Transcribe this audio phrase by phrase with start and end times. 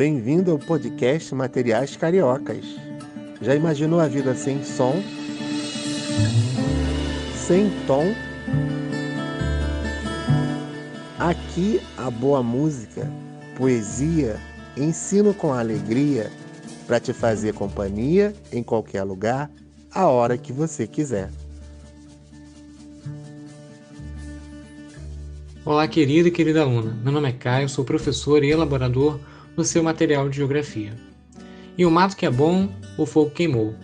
[0.00, 2.64] Bem-vindo ao podcast Materiais Cariocas.
[3.42, 4.94] Já imaginou a vida sem som?
[7.36, 8.06] Sem tom?
[11.18, 13.06] Aqui a boa música,
[13.58, 14.40] poesia,
[14.74, 16.30] ensino com alegria
[16.86, 19.50] para te fazer companhia em qualquer lugar,
[19.92, 21.30] a hora que você quiser.
[25.62, 26.98] Olá, querida e querida aluna.
[27.04, 29.20] Meu nome é Caio, sou professor e elaborador
[29.60, 30.94] no seu material de geografia.
[31.76, 33.74] E o mato que é bom, o fogo queimou.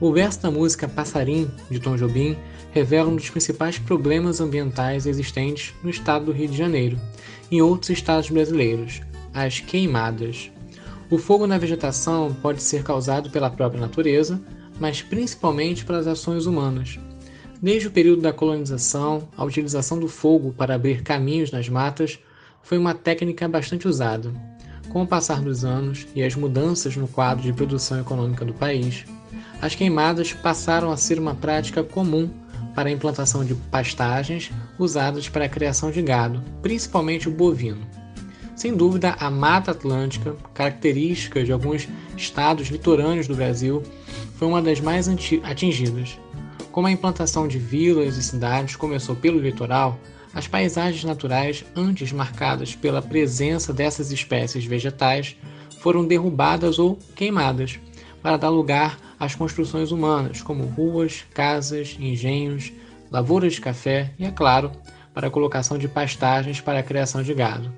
[0.00, 2.36] O verso da música Passarim, de Tom Jobim,
[2.72, 6.98] revela um dos principais problemas ambientais existentes no estado do Rio de Janeiro
[7.48, 10.50] e em outros estados brasileiros, as queimadas.
[11.08, 14.42] O fogo na vegetação pode ser causado pela própria natureza,
[14.80, 16.98] mas principalmente pelas ações humanas.
[17.62, 22.18] Desde o período da colonização, a utilização do fogo para abrir caminhos nas matas
[22.62, 24.49] foi uma técnica bastante usada.
[24.90, 29.04] Com o passar dos anos e as mudanças no quadro de produção econômica do país,
[29.62, 32.28] as queimadas passaram a ser uma prática comum
[32.74, 37.86] para a implantação de pastagens usadas para a criação de gado, principalmente o bovino.
[38.56, 43.84] Sem dúvida, a Mata Atlântica, característica de alguns estados litorâneos do Brasil,
[44.34, 45.08] foi uma das mais
[45.44, 46.18] atingidas.
[46.72, 49.98] Como a implantação de vilas e cidades começou pelo litoral,
[50.32, 55.36] as paisagens naturais, antes marcadas pela presença dessas espécies vegetais,
[55.80, 57.78] foram derrubadas ou queimadas,
[58.22, 62.72] para dar lugar às construções humanas, como ruas, casas, engenhos,
[63.10, 64.70] lavouras de café e, é claro,
[65.12, 67.72] para a colocação de pastagens para a criação de gado.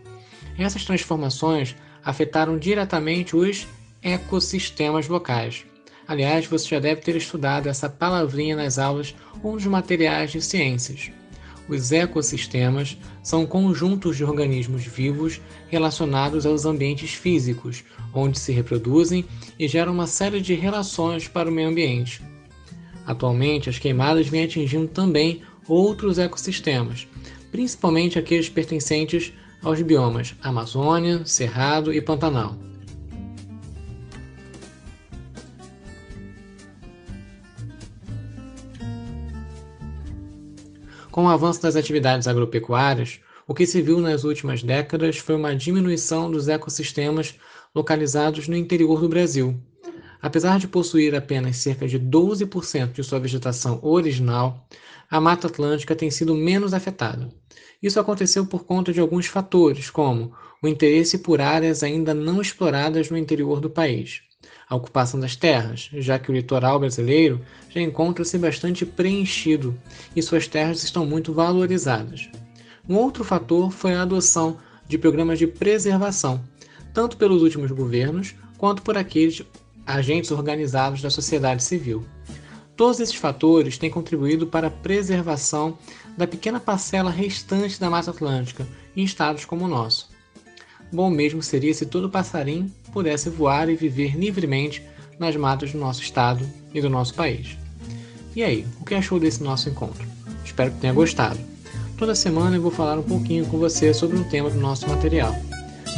[0.59, 3.66] Essas transformações afetaram diretamente os
[4.03, 5.64] ecossistemas locais.
[6.06, 11.11] Aliás, você já deve ter estudado essa palavrinha nas aulas ou nos materiais de ciências.
[11.68, 19.24] Os ecossistemas são conjuntos de organismos vivos relacionados aos ambientes físicos, onde se reproduzem
[19.58, 22.20] e geram uma série de relações para o meio ambiente.
[23.06, 27.06] Atualmente, as queimadas vêm atingindo também outros ecossistemas,
[27.50, 29.32] principalmente aqueles pertencentes
[29.62, 32.72] aos biomas Amazônia, Cerrado e Pantanal.
[41.12, 45.55] Com o avanço das atividades agropecuárias, o que se viu nas últimas décadas foi uma
[45.55, 47.34] diminuição dos ecossistemas
[47.75, 49.61] localizados no interior do Brasil.
[50.23, 54.67] Apesar de possuir apenas cerca de 12% de sua vegetação original,
[55.11, 57.29] a Mata Atlântica tem sido menos afetada.
[57.83, 63.11] Isso aconteceu por conta de alguns fatores, como o interesse por áreas ainda não exploradas
[63.11, 64.23] no interior do país,
[64.69, 69.78] a ocupação das terras, já que o litoral brasileiro já encontra-se bastante preenchido
[70.14, 72.28] e suas terras estão muito valorizadas.
[72.88, 74.58] Um outro fator foi a adoção
[74.88, 76.42] de programas de preservação,
[76.92, 79.42] tanto pelos últimos governos quanto por aqueles
[79.86, 82.04] agentes organizados da sociedade civil.
[82.76, 85.76] Todos esses fatores têm contribuído para a preservação
[86.16, 88.66] da pequena parcela restante da Mata Atlântica
[88.97, 90.12] em estados como o nosso.
[90.92, 94.82] Bom mesmo seria se todo passarinho pudesse voar e viver livremente
[95.19, 97.56] nas matas do nosso estado e do nosso país.
[98.36, 100.06] E aí, o que achou desse nosso encontro?
[100.44, 101.38] Espero que tenha gostado.
[101.97, 105.34] Toda semana eu vou falar um pouquinho com você sobre um tema do nosso material.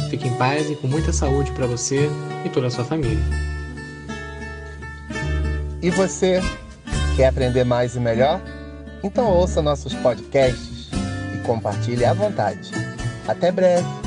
[0.09, 2.09] Fique em paz e com muita saúde para você
[2.45, 3.23] e toda a sua família.
[5.81, 6.39] E você,
[7.15, 8.41] quer aprender mais e melhor?
[9.03, 10.89] Então ouça nossos podcasts
[11.33, 12.71] e compartilhe à vontade.
[13.27, 14.04] Até breve!